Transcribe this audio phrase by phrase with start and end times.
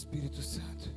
[0.00, 0.88] Espírito Santo.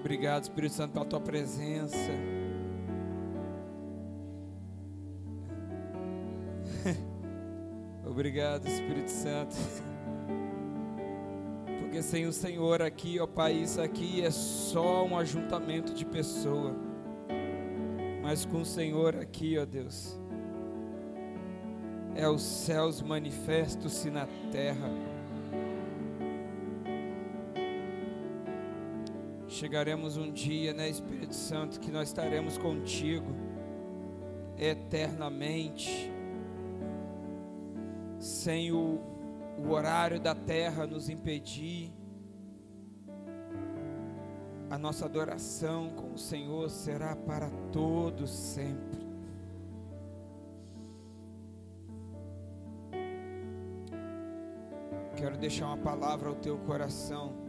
[0.00, 1.96] Obrigado, Espírito Santo, pela tua presença.
[8.04, 9.54] Obrigado, Espírito Santo.
[11.80, 16.87] Porque sem o Senhor aqui, ó Pai, isso aqui é só um ajuntamento de pessoa.
[18.28, 20.20] Mas com o Senhor aqui, ó Deus,
[22.14, 24.90] é os céus manifestos-se na terra.
[29.48, 33.34] Chegaremos um dia, né, Espírito Santo, que nós estaremos contigo
[34.58, 36.12] eternamente,
[38.18, 39.00] sem o,
[39.56, 41.90] o horário da terra nos impedir.
[44.70, 49.06] A nossa adoração com o Senhor será para todos sempre.
[55.16, 57.48] Quero deixar uma palavra ao teu coração.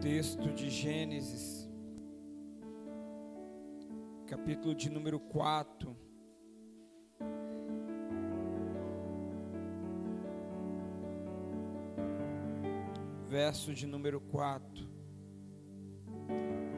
[0.00, 1.68] texto de Gênesis,
[4.26, 6.09] capítulo de número 4.
[13.30, 14.88] Verso de número 4.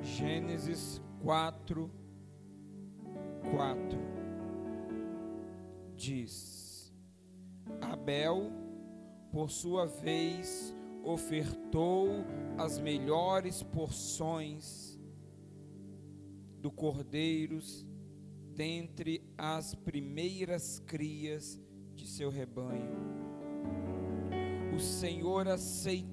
[0.03, 1.91] Gênesis 4,
[3.50, 3.98] 4.
[5.97, 6.92] Diz:
[7.81, 8.53] Abel,
[9.31, 12.09] por sua vez, ofertou
[12.59, 15.00] as melhores porções
[16.61, 17.87] do cordeiros
[18.55, 21.59] dentre as primeiras crias
[21.94, 22.92] de seu rebanho.
[24.77, 26.12] O Senhor aceitou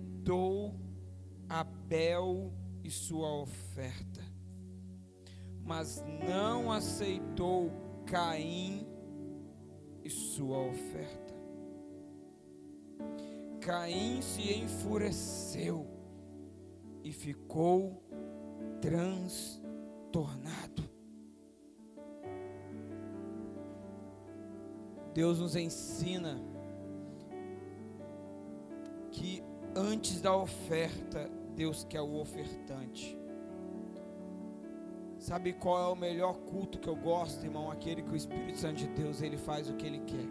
[1.50, 2.54] Abel
[2.84, 4.22] e sua oferta,
[5.64, 7.72] mas não aceitou
[8.06, 8.86] Caim
[10.04, 11.34] e sua oferta.
[13.60, 15.88] Caim se enfureceu
[17.04, 18.04] e ficou
[18.82, 20.88] transtornado.
[25.14, 26.40] Deus nos ensina
[30.00, 33.20] antes da oferta, Deus quer o ofertante.
[35.18, 37.70] Sabe qual é o melhor culto que eu gosto, irmão?
[37.70, 40.26] Aquele que o Espírito Santo de Deus ele faz o que ele quer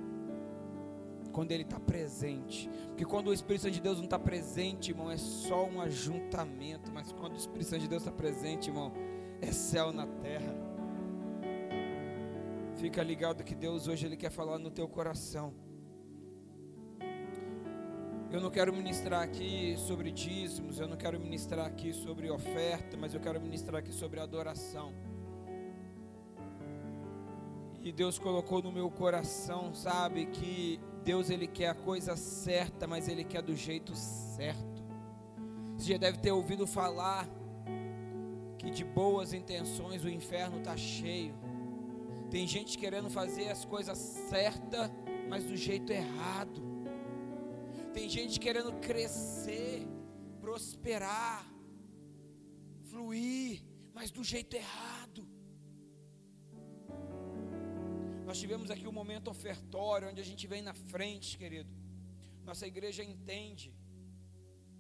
[1.31, 2.69] quando Ele está presente.
[2.89, 6.91] Porque quando o Espírito Santo de Deus não está presente, irmão, é só um ajuntamento.
[6.91, 8.91] Mas quando o Espírito Santo de Deus está presente, irmão,
[9.41, 10.53] é céu na terra.
[12.77, 15.55] Fica ligado que Deus hoje Ele quer falar no teu coração.
[18.31, 23.15] Eu não quero ministrar aqui sobre dízimos, eu não quero ministrar aqui sobre oferta, mas
[23.15, 24.93] eu quero ministrar aqui sobre adoração.
[27.81, 33.09] E Deus colocou no meu coração, sabe, que Deus ele quer a coisa certa, mas
[33.09, 34.85] ele quer do jeito certo.
[35.79, 37.27] Você já deve ter ouvido falar
[38.59, 41.35] que de boas intenções o inferno está cheio.
[42.31, 44.91] Tem gente querendo fazer as coisas certas,
[45.31, 46.68] mas do jeito errado.
[47.99, 49.85] Tem gente querendo crescer,
[50.41, 51.45] prosperar,
[52.91, 55.23] fluir, mas do jeito errado.
[58.25, 61.69] Nós tivemos aqui um momento ofertório, onde a gente vem na frente, querido.
[62.45, 63.75] Nossa igreja entende,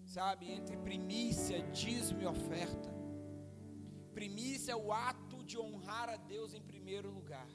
[0.04, 2.88] sabe, entre primícia, dízimo e oferta.
[4.14, 7.48] Primícia é o ato de honrar a Deus em primeiro lugar.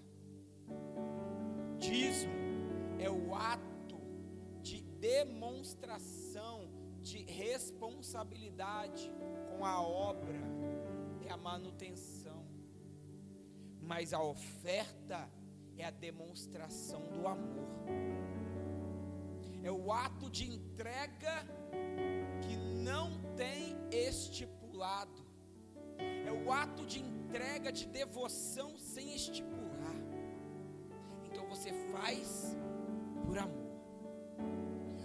[1.80, 2.34] Dízimo
[3.00, 3.73] é o ato
[5.04, 6.70] demonstração
[7.02, 9.12] de responsabilidade
[9.50, 10.40] com a obra,
[11.28, 12.42] é a manutenção.
[13.82, 15.30] Mas a oferta
[15.78, 17.68] é a demonstração do amor,
[19.62, 21.46] é o ato de entrega
[22.42, 25.22] que não tem estipulado,
[25.98, 29.98] é o ato de entrega de devoção sem estipular.
[31.26, 32.56] Então você faz
[33.26, 33.63] por amor.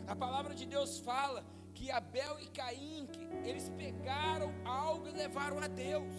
[0.08, 1.44] A palavra de Deus fala
[1.74, 3.08] que Abel e Caim,
[3.44, 6.14] eles pegaram algo e levaram a Deus.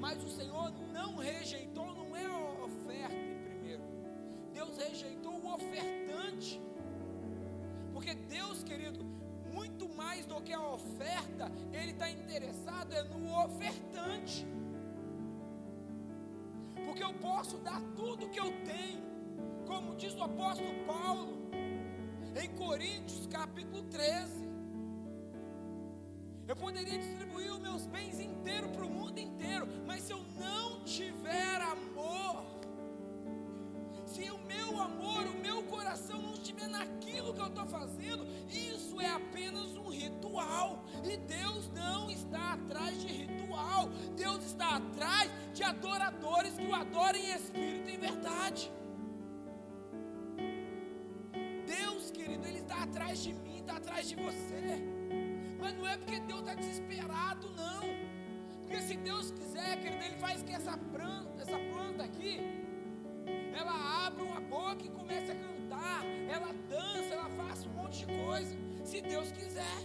[0.00, 2.26] Mas o Senhor não rejeitou, não é
[4.56, 6.60] Deus rejeitou o ofertante.
[7.92, 9.04] Porque Deus, querido,
[9.52, 14.46] muito mais do que a oferta, Ele está interessado é no ofertante.
[16.86, 19.02] Porque eu posso dar tudo que eu tenho,
[19.66, 21.35] como diz o apóstolo Paulo,
[22.40, 24.46] em Coríntios capítulo 13.
[26.46, 30.84] Eu poderia distribuir os meus bens inteiros para o mundo inteiro, mas se eu não
[30.84, 32.44] tiver amor,
[34.06, 39.00] se o meu amor, o meu coração não estiver naquilo que eu estou fazendo, isso
[39.00, 40.84] é apenas um ritual.
[41.04, 47.26] E Deus não está atrás de ritual, Deus está atrás de adoradores que o adorem
[47.26, 48.70] em espírito e em verdade.
[52.96, 54.62] Atrás de mim, está atrás de você.
[55.60, 57.82] Mas não é porque Deus está desesperado, não.
[58.62, 62.40] Porque se Deus quiser, querido, Ele faz que essa planta, essa planta aqui,
[63.54, 68.24] ela abra uma boca e comece a cantar, ela dança, ela faça um monte de
[68.24, 68.56] coisa.
[68.82, 69.78] Se Deus quiser.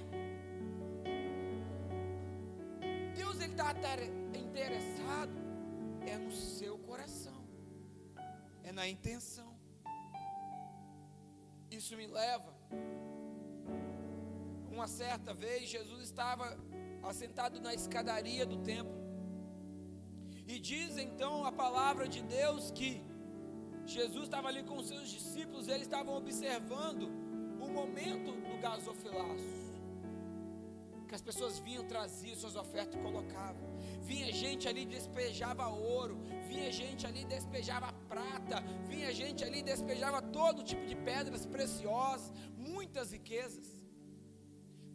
[3.13, 3.75] Deus ele está
[4.33, 5.31] interessado
[6.07, 7.45] é no seu coração,
[8.63, 9.50] é na intenção.
[11.91, 12.53] Isso me leva.
[14.71, 16.57] Uma certa vez, Jesus estava
[17.03, 18.97] assentado na escadaria do templo.
[20.47, 23.03] E diz então a palavra de Deus que
[23.85, 27.11] Jesus estava ali com seus discípulos, eles estavam observando
[27.59, 29.73] o momento do gasofilaço.
[31.09, 33.70] Que as pessoas vinham, traziam suas ofertas e colocavam.
[34.09, 36.15] Vinha gente ali despejava ouro,
[36.47, 38.57] vinha gente ali despejava prata,
[38.91, 43.67] vinha gente ali despejava todo tipo de pedras preciosas, muitas riquezas.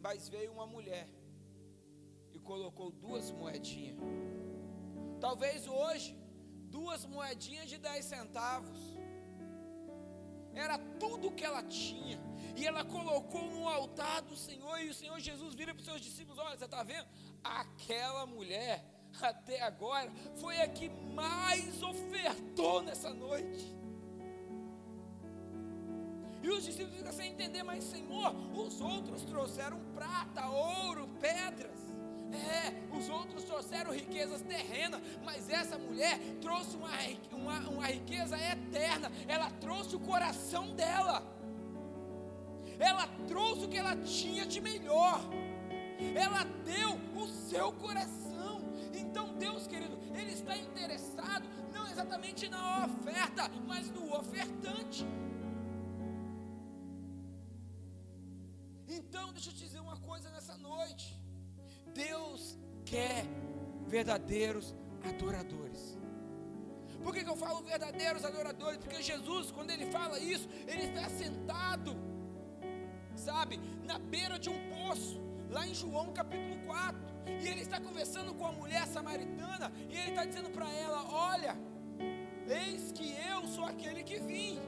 [0.05, 1.07] Mas veio uma mulher
[2.33, 3.97] e colocou duas moedinhas.
[5.19, 6.09] Talvez hoje
[6.77, 8.79] duas moedinhas de 10 centavos.
[10.53, 12.19] Era tudo que ela tinha.
[12.55, 14.79] E ela colocou no altar do Senhor.
[14.79, 17.07] E o Senhor Jesus vira para os seus discípulos: Olha, você está vendo?
[17.43, 18.83] Aquela mulher,
[19.21, 23.75] até agora, foi a que mais ofertou nessa noite.
[26.41, 31.77] E os discípulos ficam sem entender, mas Senhor, os outros trouxeram prata, ouro, pedras.
[32.31, 36.89] É, os outros trouxeram riquezas terrenas, mas essa mulher trouxe uma,
[37.31, 39.11] uma, uma riqueza eterna.
[39.27, 41.23] Ela trouxe o coração dela,
[42.79, 45.21] ela trouxe o que ela tinha de melhor,
[46.15, 48.26] ela deu o seu coração.
[51.97, 55.03] Exatamente na oferta, mas no ofertante.
[58.87, 61.19] Então, deixa eu te dizer uma coisa nessa noite.
[61.95, 62.55] Deus
[62.85, 63.25] quer
[63.87, 65.97] verdadeiros adoradores.
[67.03, 68.77] Por que, que eu falo verdadeiros adoradores?
[68.77, 71.95] Porque Jesus, quando ele fala isso, ele está sentado,
[73.15, 77.07] sabe, na beira de um poço, lá em João capítulo 4.
[77.41, 81.57] E ele está conversando com a mulher samaritana, e ele está dizendo para ela: Olha,
[82.49, 84.59] eis que eu sou aquele que vim.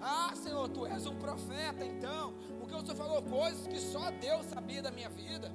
[0.00, 4.46] Ah, Senhor, tu és um profeta então, porque o Senhor falou coisas que só Deus
[4.46, 5.52] sabia da minha vida.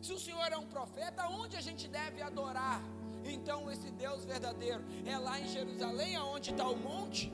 [0.00, 2.82] Se o Senhor é um profeta, onde a gente deve adorar?
[3.24, 7.32] Então, esse Deus verdadeiro é lá em Jerusalém, aonde está o monte?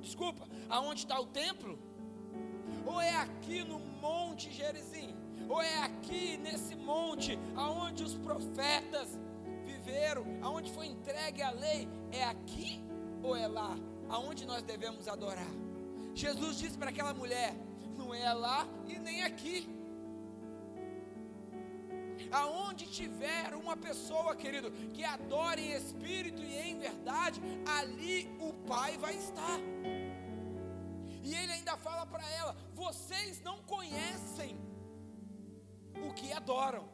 [0.00, 1.78] Desculpa, aonde está o templo?
[2.86, 5.14] Ou é aqui no Monte Gerizim?
[5.48, 9.18] Ou é aqui nesse monte aonde os profetas
[9.88, 11.88] viveram, aonde foi entregue a lei?
[12.12, 12.82] É aqui
[13.22, 13.76] ou é lá?
[14.08, 15.52] Aonde nós devemos adorar?
[16.14, 17.54] Jesus disse para aquela mulher:
[17.96, 19.68] não é lá e nem aqui.
[22.30, 27.40] Aonde tiver uma pessoa, querido, que adore em espírito e em verdade,
[27.78, 29.58] ali o Pai vai estar.
[31.22, 34.58] E ele ainda fala para ela: vocês não conhecem
[36.06, 36.86] o que adoram,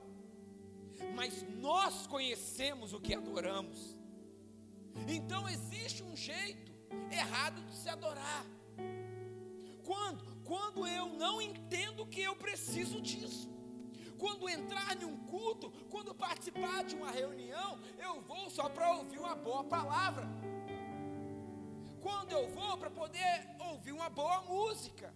[1.15, 3.97] mas nós conhecemos o que adoramos.
[5.09, 6.73] Então existe um jeito
[7.11, 8.45] errado de se adorar.
[9.83, 10.25] Quando?
[10.45, 13.55] Quando eu não entendo que eu preciso disso
[14.25, 19.19] quando entrar em um culto, quando participar de uma reunião, eu vou só para ouvir
[19.19, 20.27] uma boa palavra.
[22.01, 25.15] Quando eu vou para poder ouvir uma boa música.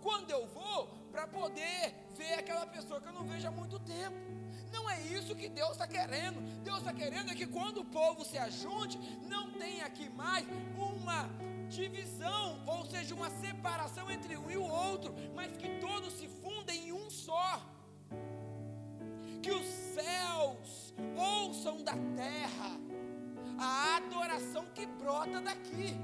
[0.00, 4.35] Quando eu vou para poder ver aquela pessoa que eu não vejo há muito tempo.
[4.86, 6.40] Não é isso que Deus está querendo.
[6.62, 8.96] Deus está querendo é que quando o povo se ajunte,
[9.28, 10.46] não tenha aqui mais
[10.78, 11.28] uma
[11.68, 16.86] divisão, ou seja, uma separação entre um e o outro, mas que todos se fundem
[16.86, 17.60] em um só
[19.42, 22.78] que os céus ouçam da terra
[23.58, 25.96] a adoração que brota daqui.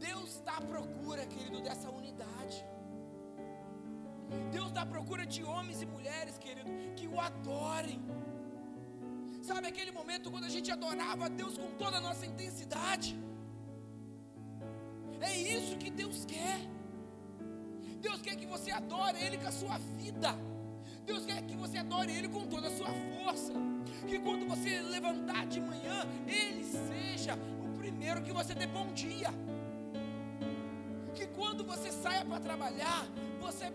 [0.00, 2.73] Deus está à procura, querido, dessa unidade.
[4.52, 8.00] Deus está à procura de homens e mulheres, querido, que o adorem.
[9.42, 13.10] Sabe aquele momento quando a gente adorava a Deus com toda a nossa intensidade?
[15.20, 16.60] É isso que Deus quer.
[18.00, 20.30] Deus quer que você adore Ele com a sua vida.
[21.06, 23.52] Deus quer que você adore Ele com toda a sua força.
[24.06, 29.30] Que quando você levantar de manhã, Ele seja o primeiro que você dê bom dia.
[31.14, 33.06] Que quando você saia para trabalhar,
[33.40, 33.70] você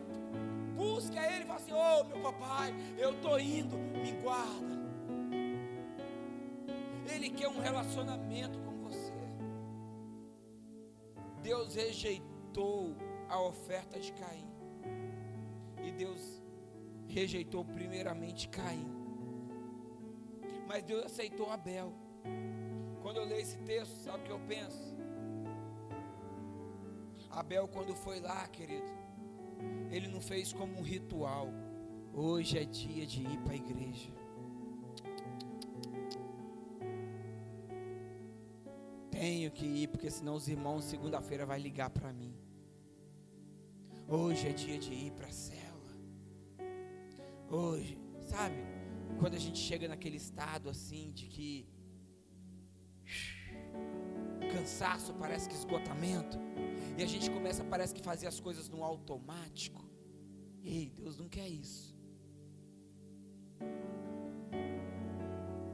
[0.80, 4.80] busque a Ele e fale assim: Ô oh, meu papai, eu estou indo, me guarda.
[7.14, 9.14] Ele quer um relacionamento com você.
[11.44, 12.96] Deus rejeitou
[13.28, 14.48] a oferta de Caim.
[15.84, 16.42] E Deus
[17.08, 18.88] rejeitou primeiramente Caim.
[20.66, 21.92] Mas Deus aceitou Abel.
[23.02, 24.96] Quando eu leio esse texto, sabe o que eu penso?
[27.32, 28.99] Abel, quando foi lá, querido,
[29.92, 31.50] ele não fez como um ritual.
[32.14, 34.12] Hoje é dia de ir para a igreja.
[39.12, 42.34] Tenho que ir, porque senão os irmãos segunda-feira vai ligar para mim.
[44.08, 45.92] Hoje é dia de ir para a cela.
[47.50, 48.56] Hoje, sabe?
[49.20, 51.68] Quando a gente chega naquele estado assim de que
[54.60, 56.38] cansaço, parece que esgotamento,
[56.98, 59.84] e a gente começa, parece que fazer as coisas no automático.
[60.64, 61.96] Ei, Deus não quer isso.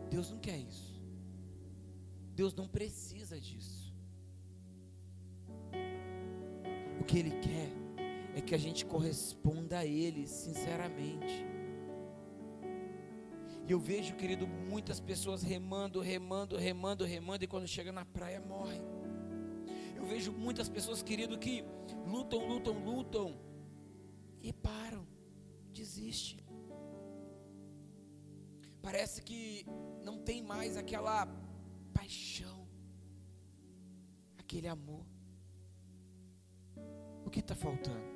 [0.10, 1.02] Deus não quer isso.
[2.36, 3.94] Deus não precisa disso.
[7.00, 7.72] O que Ele quer
[8.36, 11.55] é que a gente corresponda a Ele sinceramente.
[13.68, 18.40] E eu vejo, querido, muitas pessoas remando, remando, remando, remando, e quando chega na praia
[18.40, 18.82] morrem.
[19.96, 21.64] Eu vejo muitas pessoas, querido, que
[22.06, 23.40] lutam, lutam, lutam
[24.42, 25.08] e param,
[25.74, 26.46] desistem.
[28.82, 29.66] Parece que
[30.04, 31.26] não tem mais aquela
[31.92, 32.68] paixão,
[34.38, 35.04] aquele amor.
[37.26, 38.16] O que está faltando?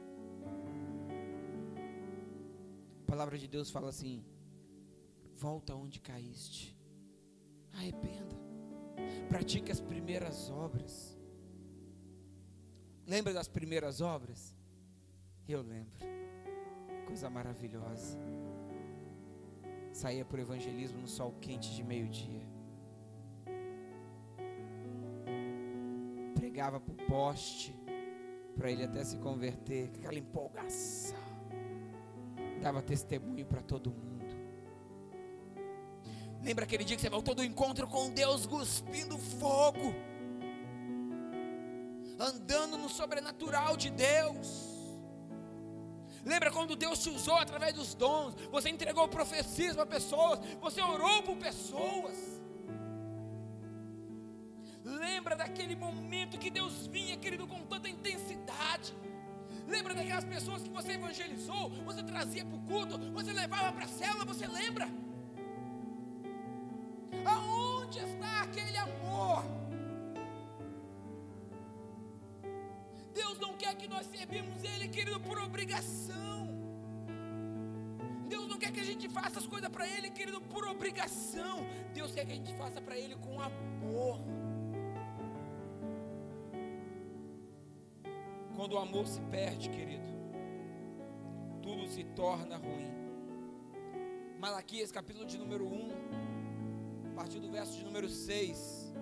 [3.09, 4.23] palavra de Deus fala assim:
[5.39, 6.77] volta onde caíste,
[7.71, 8.35] arrependa,
[9.29, 11.17] pratique as primeiras obras.
[13.07, 14.53] Lembra das primeiras obras?
[15.47, 15.97] Eu lembro,
[17.07, 18.19] coisa maravilhosa.
[19.93, 22.45] Saía por evangelismo no sol quente de meio-dia.
[26.35, 27.73] Pregava para o poste,
[28.55, 31.17] para ele até se converter, aquela empolgação
[32.59, 34.08] dava testemunho para todo mundo.
[36.49, 39.93] Lembra aquele dia que você voltou do encontro com Deus cuspindo fogo,
[42.19, 44.47] andando no sobrenatural de Deus.
[46.25, 48.33] Lembra quando Deus te usou através dos dons?
[48.49, 52.17] Você entregou profecias para pessoas, você orou por pessoas.
[54.83, 58.95] Lembra daquele momento que Deus vinha, querido, com tanta intensidade.
[59.67, 63.87] Lembra daquelas pessoas que você evangelizou, você trazia para o culto, você levava para a
[63.87, 64.89] cela, você lembra?
[78.69, 81.65] Quer que a gente faça as coisas para Ele, querido, por obrigação.
[81.93, 84.19] Deus quer que a gente faça para Ele com amor.
[88.55, 90.09] Quando o amor se perde, querido,
[91.61, 92.91] tudo se torna ruim.
[94.39, 95.89] Malaquias, capítulo de número 1,
[97.11, 98.93] a partir do verso de número 6,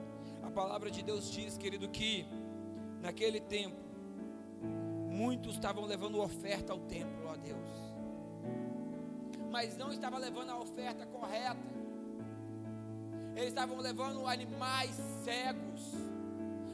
[0.44, 2.26] a palavra de Deus diz, querido, que
[3.02, 3.76] naquele tempo,
[5.10, 7.87] muitos estavam levando oferta ao templo, ó Deus,
[9.58, 11.58] mas não estavam levando a oferta correta,
[13.36, 15.82] eles estavam levando animais cegos,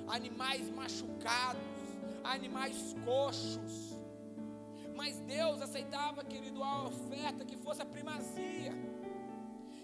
[0.05, 1.61] animais machucados,
[2.25, 3.97] animais coxos.
[4.97, 8.73] Mas Deus aceitava, querido, a oferta que fosse a primazia.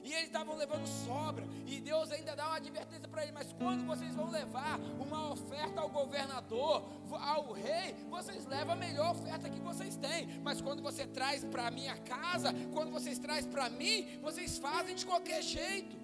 [0.09, 1.45] E eles estavam levando sobra.
[1.67, 3.31] E Deus ainda dá uma advertência para eles.
[3.31, 9.11] Mas quando vocês vão levar uma oferta ao governador, ao rei, vocês levam a melhor
[9.11, 10.41] oferta que vocês têm.
[10.41, 14.95] Mas quando você traz para a minha casa, quando vocês trazem para mim, vocês fazem
[14.95, 15.95] de qualquer jeito.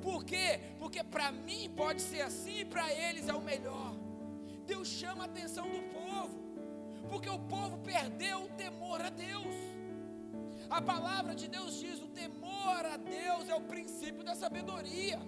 [0.00, 0.58] Por quê?
[0.78, 3.94] Porque para mim pode ser assim e para eles é o melhor.
[4.66, 6.38] Deus chama a atenção do povo,
[7.10, 9.67] porque o povo perdeu o temor a Deus.
[10.70, 15.18] A palavra de Deus diz: o temor a Deus é o princípio da sabedoria.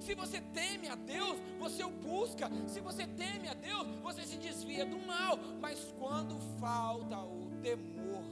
[0.00, 2.50] Se você teme a Deus, você o busca.
[2.66, 5.36] Se você teme a Deus, você se desvia do mal.
[5.60, 8.24] Mas quando falta o temor,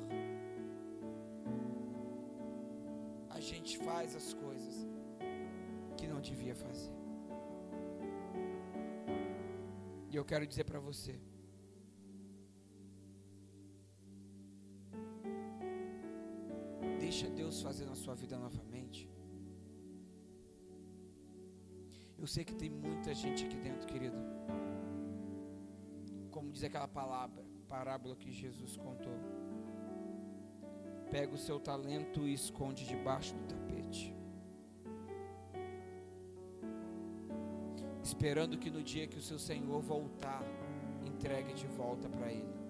[3.31, 4.87] a gente faz as coisas
[5.97, 6.93] que não devia fazer.
[10.11, 11.19] E eu quero dizer para você:
[17.13, 19.07] Deixa Deus fazer na sua vida novamente.
[22.19, 24.17] Eu sei que tem muita gente aqui dentro, querido.
[26.31, 29.19] Como diz aquela palavra, parábola que Jesus contou.
[31.11, 34.17] Pega o seu talento e esconde debaixo do tapete.
[38.03, 40.43] Esperando que no dia que o seu Senhor voltar,
[41.05, 42.62] entregue de volta para Ele.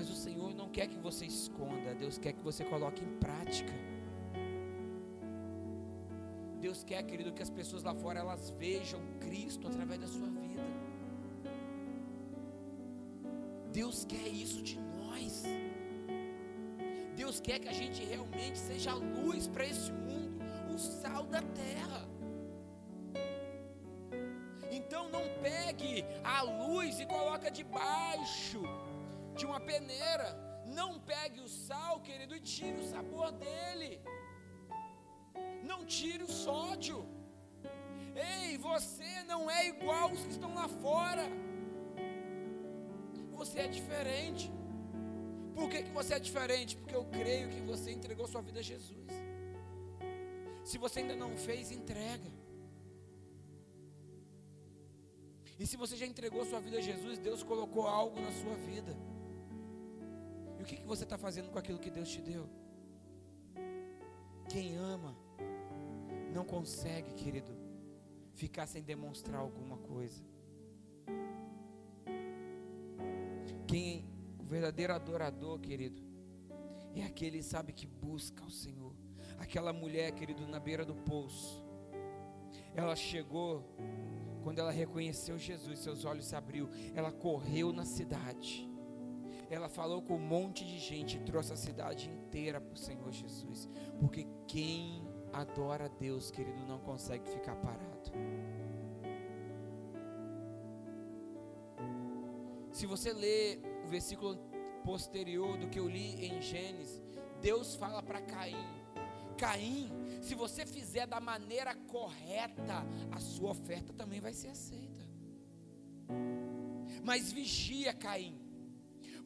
[0.00, 3.74] Mas o Senhor não quer que você esconda, Deus quer que você coloque em prática.
[6.58, 10.62] Deus quer, querido, que as pessoas lá fora elas vejam Cristo através da sua vida.
[13.70, 15.42] Deus quer isso de nós.
[17.14, 20.42] Deus quer que a gente realmente seja luz para esse mundo,
[20.74, 22.08] o sal da terra.
[24.70, 28.62] Então não pegue a luz e coloca debaixo
[29.40, 30.28] de uma peneira.
[30.80, 33.92] Não pegue o sal, querido, e tire o sabor dele
[35.70, 36.98] não tire o sódio.
[38.14, 41.24] Ei, você não é igual os que estão lá fora.
[43.38, 44.50] Você é diferente.
[45.54, 46.76] Por que, que você é diferente?
[46.76, 49.08] Porque eu creio que você entregou sua vida a Jesus.
[50.64, 52.30] Se você ainda não fez, entrega.
[55.58, 58.96] E se você já entregou sua vida a Jesus, Deus colocou algo na sua vida.
[60.60, 62.46] E o que, que você está fazendo com aquilo que Deus te deu?
[64.46, 65.16] Quem ama,
[66.34, 67.50] não consegue, querido,
[68.34, 70.22] ficar sem demonstrar alguma coisa.
[73.66, 74.04] Quem
[74.38, 76.02] o verdadeiro adorador, querido,
[76.94, 78.94] é aquele sabe que busca o Senhor.
[79.38, 81.64] Aquela mulher, querido, na beira do poço.
[82.74, 83.64] Ela chegou
[84.42, 88.69] quando ela reconheceu Jesus, seus olhos se abriu, ela correu na cidade.
[89.50, 93.68] Ela falou com um monte de gente, trouxe a cidade inteira para o Senhor Jesus,
[93.98, 98.12] porque quem adora a Deus, querido, não consegue ficar parado.
[102.72, 104.36] Se você ler o versículo
[104.84, 107.02] posterior do que eu li em Gênesis,
[107.42, 108.54] Deus fala para Caim:
[109.36, 109.90] Caim,
[110.22, 115.00] se você fizer da maneira correta, a sua oferta também vai ser aceita.
[117.02, 118.38] Mas vigia, Caim,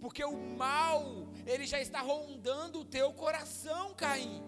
[0.04, 1.02] porque o mal,
[1.46, 4.42] ele já está rondando o teu coração, Caim.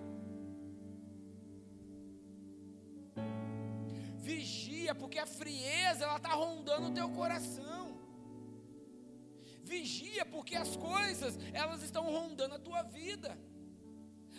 [4.18, 7.84] Vigia, porque a frieza ela está rondando o teu coração.
[9.62, 13.32] Vigia, porque as coisas elas estão rondando a tua vida.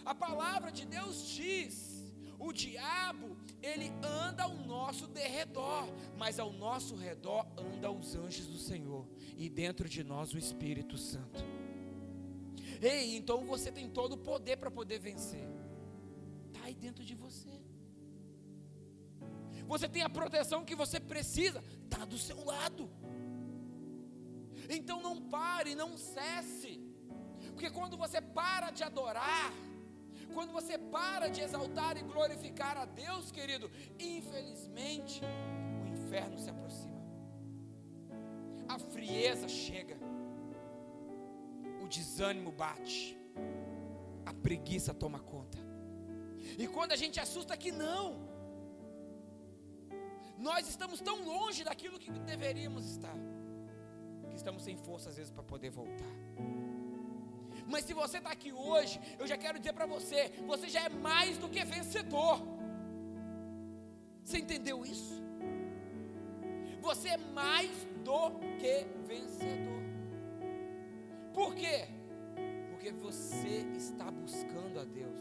[0.06, 6.96] A palavra de Deus diz: o diabo ele anda ao nosso derredor, mas ao nosso
[6.96, 11.44] redor anda os anjos do Senhor e dentro de nós o Espírito Santo.
[12.82, 15.48] Ei, então você tem todo o poder para poder vencer.
[16.48, 17.60] Está aí dentro de você
[19.68, 22.90] você tem a proteção que você precisa, está do seu lado.
[24.70, 26.82] Então não pare, não cesse,
[27.52, 29.52] porque quando você para de adorar,
[30.34, 35.22] quando você para de exaltar e glorificar a Deus, querido, infelizmente
[35.84, 37.02] o inferno se aproxima,
[38.68, 39.98] a frieza chega,
[41.84, 43.18] o desânimo bate,
[44.26, 45.58] a preguiça toma conta,
[46.58, 48.28] e quando a gente assusta que não,
[50.38, 53.18] nós estamos tão longe daquilo que deveríamos estar,
[54.30, 56.14] que estamos sem força às vezes para poder voltar.
[57.68, 60.90] Mas se você está aqui hoje, eu já quero dizer para você: você já é
[60.90, 62.42] mais do que vencedor.
[64.24, 65.22] Você entendeu isso?
[66.82, 67.72] Você é mais
[68.04, 69.82] do que vencedor.
[71.34, 71.88] Por quê?
[72.72, 75.20] Porque você está buscando a Deus.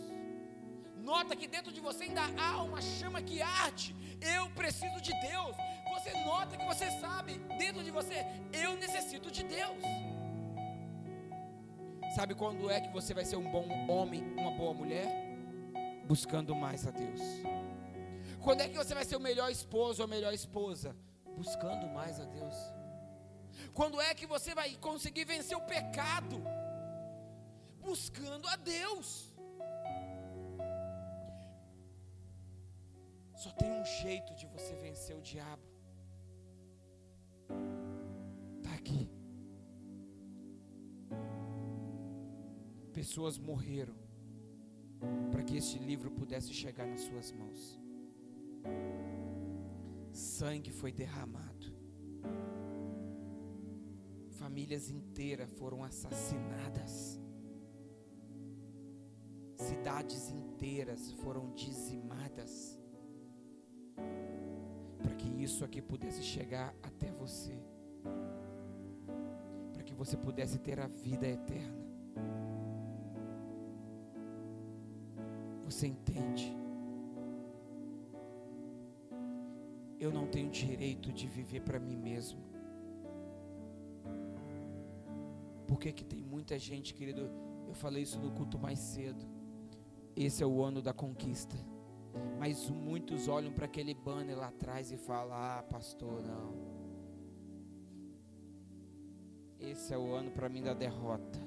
[0.97, 3.95] Nota que dentro de você ainda há uma chama que arde.
[4.21, 5.57] Eu preciso de Deus.
[5.95, 9.83] Você nota que você sabe dentro de você, eu necessito de Deus.
[12.17, 15.07] Sabe quando é que você vai ser um bom homem, uma boa mulher?
[16.07, 17.21] Buscando mais a Deus.
[18.43, 20.97] Quando é que você vai ser o melhor esposo ou a melhor esposa?
[21.37, 22.55] Buscando mais a Deus.
[23.75, 26.43] Quando é que você vai conseguir vencer o pecado?
[27.83, 29.09] Buscando a Deus.
[33.35, 35.76] Só tem um jeito de você vencer o diabo.
[42.97, 43.95] Pessoas morreram
[45.31, 47.79] para que este livro pudesse chegar nas suas mãos.
[50.11, 51.67] Sangue foi derramado.
[54.39, 57.21] Famílias inteiras foram assassinadas.
[59.57, 62.81] cidades inteiras foram dizimadas
[65.03, 67.59] para que isso aqui pudesse chegar até você,
[69.73, 71.86] para que você pudesse ter a vida eterna.
[75.67, 76.57] Você entende?
[79.99, 82.41] Eu não tenho direito de viver para mim mesmo.
[85.67, 87.29] Por que, que tem muita gente, querido?
[87.67, 89.27] Eu falei isso no culto mais cedo.
[90.15, 91.57] Esse é o ano da conquista.
[92.39, 96.55] Mas muitos olham para aquele banner lá atrás e falam: Ah, pastor, não.
[99.59, 101.46] Esse é o ano para mim da derrota.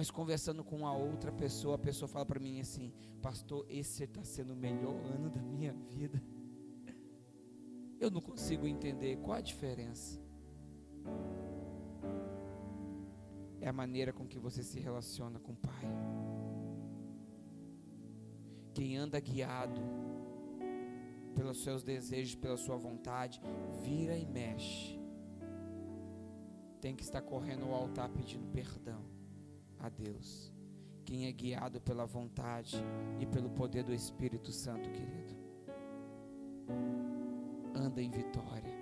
[0.00, 4.24] Mas conversando com a outra pessoa, a pessoa fala para mim assim: Pastor, esse está
[4.24, 6.18] sendo o melhor ano da minha vida.
[8.00, 10.18] Eu não consigo entender qual a diferença.
[13.60, 15.84] É a maneira com que você se relaciona com o Pai.
[18.72, 19.82] Quem anda guiado
[21.34, 23.38] pelos seus desejos, pela sua vontade,
[23.82, 24.98] vira e mexe.
[26.80, 29.19] Tem que estar correndo ao altar pedindo perdão
[29.80, 30.52] a Deus.
[31.04, 32.76] Quem é guiado pela vontade
[33.18, 35.34] e pelo poder do Espírito Santo, querido,
[37.74, 38.78] anda em vitória.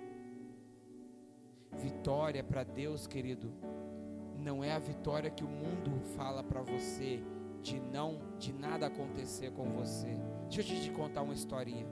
[1.77, 3.51] Vitória para Deus, querido,
[4.37, 7.23] não é a vitória que o mundo fala para você
[7.61, 10.17] de não de nada acontecer com você.
[10.49, 11.87] Deixa eu te contar uma historinha.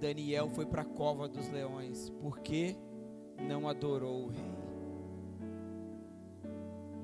[0.00, 2.76] Daniel foi para a cova dos leões porque
[3.38, 4.59] não adorou o rei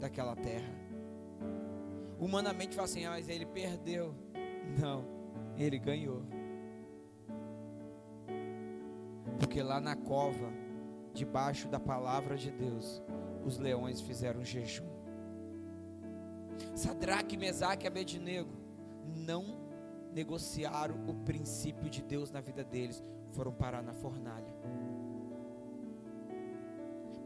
[0.07, 0.73] daquela terra.
[2.19, 4.15] Humanamente fala assim, ah, mas ele perdeu.
[4.79, 5.05] Não,
[5.57, 6.23] ele ganhou.
[9.39, 10.51] Porque lá na cova,
[11.13, 13.03] debaixo da palavra de Deus,
[13.45, 14.89] os leões fizeram jejum.
[16.75, 18.51] Sadraque, Mesaque e Abednego
[19.05, 19.45] não
[20.13, 24.55] negociaram o princípio de Deus na vida deles, foram parar na fornalha.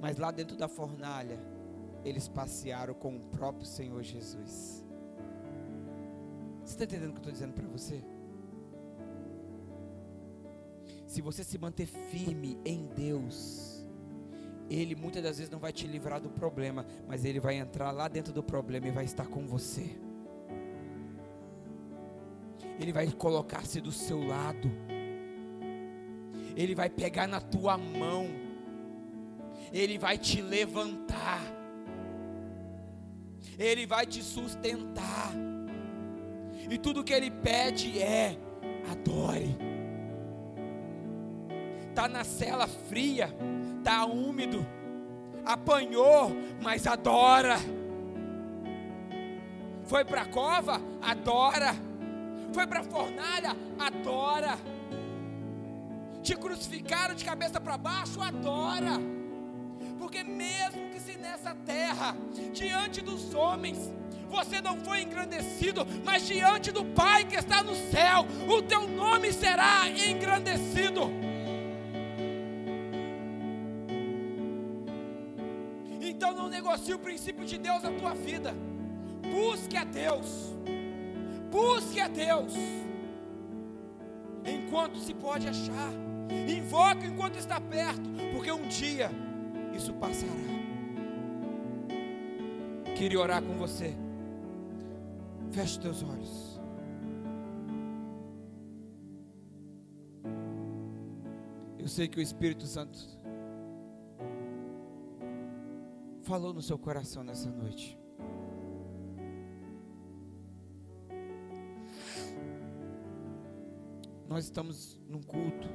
[0.00, 1.38] Mas lá dentro da fornalha,
[2.04, 4.84] eles passearam com o próprio Senhor Jesus.
[6.64, 8.02] Você está entendendo o que eu estou dizendo para você?
[11.06, 13.84] Se você se manter firme em Deus,
[14.70, 18.06] Ele muitas das vezes não vai te livrar do problema, mas Ele vai entrar lá
[18.06, 19.98] dentro do problema e vai estar com você.
[22.78, 24.70] Ele vai colocar-se do seu lado.
[26.56, 28.26] Ele vai pegar na tua mão.
[29.72, 31.59] Ele vai te levantar.
[33.60, 35.32] Ele vai te sustentar.
[36.70, 38.38] E tudo que Ele pede é:
[38.90, 39.54] adore.
[41.94, 43.28] Tá na cela fria,
[43.84, 44.66] tá úmido,
[45.44, 46.30] apanhou,
[46.62, 47.58] mas adora.
[49.84, 51.74] Foi para a cova, adora.
[52.54, 54.58] Foi para a fornalha, adora.
[56.22, 59.19] Te crucificaram de cabeça para baixo, adora.
[60.00, 62.16] Porque mesmo que se nessa terra,
[62.54, 63.92] diante dos homens,
[64.30, 69.30] você não foi engrandecido, mas diante do Pai que está no céu, o teu nome
[69.30, 71.02] será engrandecido.
[76.00, 78.54] Então não negocie o princípio de Deus na tua vida.
[79.30, 80.26] Busque a Deus.
[81.50, 82.54] Busque a Deus.
[84.46, 85.92] Enquanto se pode achar.
[86.48, 89.10] Invoque enquanto está perto, porque um dia
[89.74, 90.32] isso passará.
[92.96, 93.94] Queria orar com você.
[95.50, 96.60] Feche teus olhos.
[101.78, 102.98] Eu sei que o Espírito Santo
[106.22, 107.98] falou no seu coração nessa noite.
[114.28, 115.68] Nós estamos num culto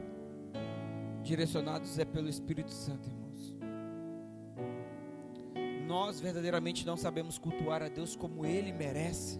[1.23, 3.25] direcionados é pelo Espírito Santo, irmãos.
[5.86, 9.39] Nós verdadeiramente não sabemos cultuar a Deus como Ele merece.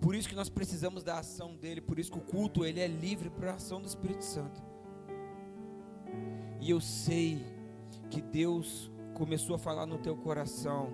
[0.00, 2.86] Por isso que nós precisamos da ação dele, por isso que o culto ele é
[2.86, 4.62] livre para a ação do Espírito Santo.
[6.60, 7.44] E eu sei
[8.10, 10.90] que Deus começou a falar no teu coração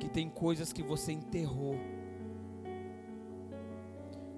[0.00, 1.76] que tem coisas que você enterrou.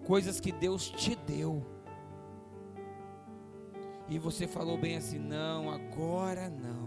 [0.05, 1.65] Coisas que Deus te deu.
[4.09, 6.78] E você falou bem assim: "Não, agora não".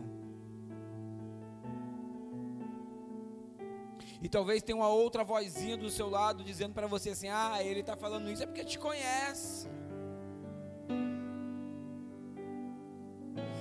[4.21, 7.79] E talvez tenha uma outra vozinha do seu lado dizendo para você assim: ah, ele
[7.79, 9.67] está falando isso é porque te conhece.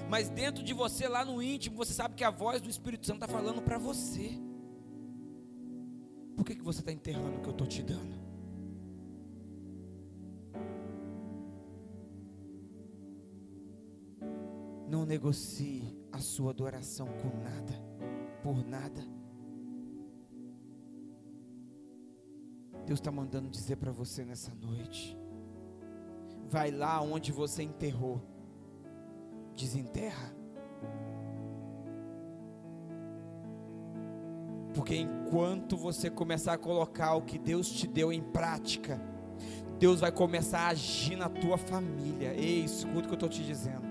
[0.09, 3.23] Mas dentro de você, lá no íntimo, você sabe que a voz do Espírito Santo
[3.23, 4.33] está falando para você.
[6.37, 8.19] Por que, que você está enterrando o que eu estou te dando?
[14.89, 17.73] Não negocie a sua adoração com nada,
[18.43, 19.20] por nada.
[22.91, 25.17] Deus está mandando dizer para você nessa noite:
[26.49, 28.21] vai lá onde você enterrou,
[29.55, 30.35] desenterra.
[34.75, 39.01] Porque enquanto você começar a colocar o que Deus te deu em prática,
[39.79, 42.35] Deus vai começar a agir na tua família.
[42.35, 43.87] Ei, escuta o que eu estou te dizendo.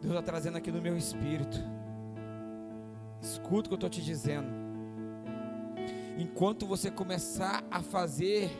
[0.00, 1.58] Deus está trazendo aqui no meu espírito.
[3.20, 4.67] Escuta o que eu estou te dizendo.
[6.18, 8.50] Enquanto você começar a fazer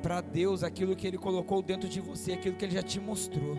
[0.00, 3.56] para Deus aquilo que Ele colocou dentro de você, aquilo que Ele já te mostrou,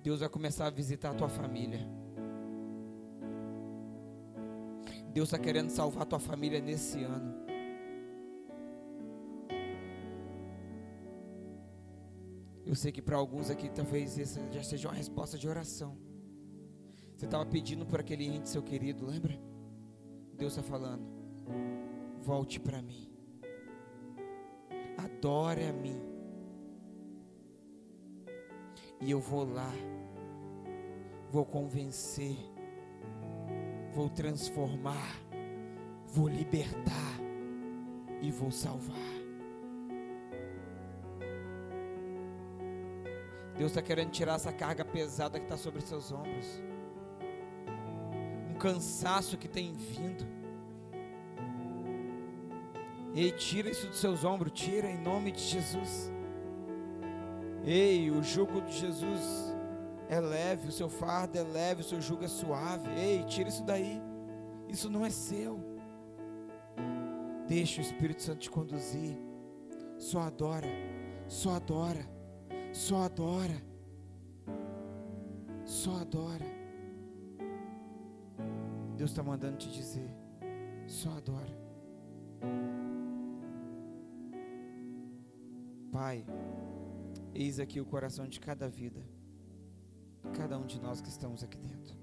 [0.00, 1.80] Deus vai começar a visitar a tua família.
[5.12, 7.42] Deus está querendo salvar a tua família nesse ano.
[12.64, 15.98] Eu sei que para alguns aqui talvez essa já seja uma resposta de oração.
[17.16, 19.51] Você estava pedindo por aquele ente, seu querido, lembra?
[20.42, 21.06] Deus está falando:
[22.20, 23.08] volte para mim,
[24.98, 26.02] adore a mim,
[29.00, 29.70] e eu vou lá,
[31.30, 32.36] vou convencer,
[33.94, 35.16] vou transformar,
[36.08, 37.20] vou libertar
[38.20, 38.96] e vou salvar.
[43.56, 46.71] Deus está querendo tirar essa carga pesada que está sobre seus ombros.
[48.62, 50.24] Cansaço que tem vindo.
[53.12, 56.12] Ei, tira isso dos seus ombros, tira em nome de Jesus.
[57.64, 59.52] Ei, o jugo de Jesus
[60.08, 62.88] é leve, o seu fardo é leve, o seu jugo é suave.
[62.96, 64.00] Ei, tira isso daí.
[64.68, 65.58] Isso não é seu.
[67.48, 69.18] Deixa o Espírito Santo te conduzir.
[69.98, 70.68] Só adora,
[71.26, 72.08] só adora.
[72.72, 73.60] Só adora.
[75.64, 76.61] Só adora.
[79.02, 80.08] Deus está mandando te dizer:
[80.86, 81.58] só adora.
[85.90, 86.24] Pai,
[87.34, 89.02] eis aqui o coração de cada vida,
[90.36, 91.96] cada um de nós que estamos aqui dentro.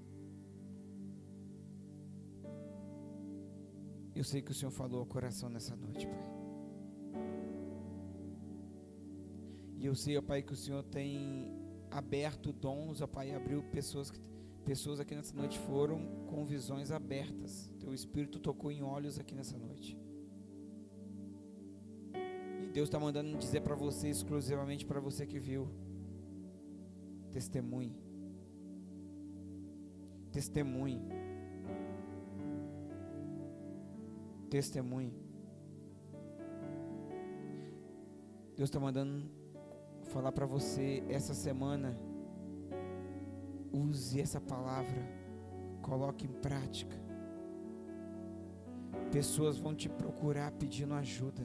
[4.14, 6.24] Eu sei que o Senhor falou ao coração nessa noite, Pai.
[9.78, 11.50] E eu sei, ó Pai, que o Senhor tem
[11.90, 14.20] aberto dons, ó Pai, abriu pessoas que
[14.60, 17.72] pessoas aqui nessa noite foram com visões abertas.
[17.80, 19.98] Teu Espírito tocou em olhos aqui nessa noite.
[22.62, 25.68] E Deus está mandando dizer para você, exclusivamente para você que viu.
[27.32, 27.96] Testemunhe.
[30.32, 31.00] Testemunhe.
[34.48, 35.12] Testemunhe.
[38.56, 39.24] Deus está mandando
[40.10, 41.96] falar para você essa semana.
[43.72, 45.02] Use essa palavra,
[45.82, 46.96] coloque em prática.
[49.12, 51.42] Pessoas vão te procurar pedindo ajuda.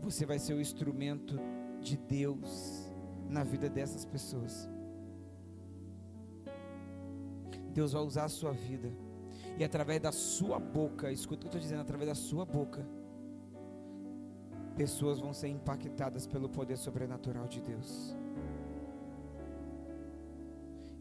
[0.00, 1.38] Você vai ser o instrumento
[1.80, 2.90] de Deus
[3.28, 4.68] na vida dessas pessoas.
[7.72, 8.90] Deus vai usar a sua vida.
[9.58, 12.86] E através da sua boca, escuta o que eu estou dizendo, através da sua boca,
[14.74, 18.16] pessoas vão ser impactadas pelo poder sobrenatural de Deus.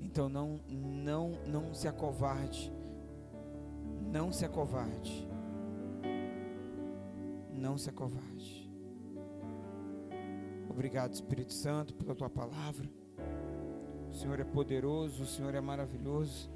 [0.09, 2.73] Então não não não se acovarde.
[4.11, 5.29] Não se acovarde.
[7.53, 8.67] Não se acovarde.
[10.67, 12.89] Obrigado, Espírito Santo, pela tua palavra.
[14.09, 16.49] O Senhor é poderoso, o Senhor é maravilhoso.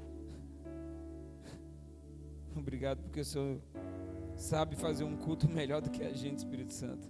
[2.56, 3.60] Obrigado porque o Senhor
[4.36, 7.08] sabe fazer um culto melhor do que a gente, Espírito Santo.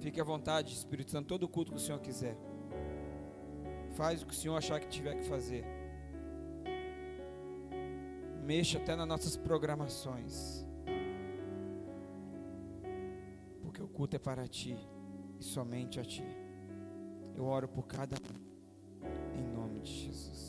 [0.00, 2.36] Fique à vontade, Espírito Santo, todo culto que o Senhor quiser.
[3.98, 5.64] Faz o que o Senhor achar que tiver que fazer.
[8.44, 10.64] Mexa até nas nossas programações.
[13.60, 14.78] Porque o culto é para ti
[15.40, 16.24] e somente a ti.
[17.34, 19.36] Eu oro por cada um.
[19.36, 20.47] Em nome de Jesus.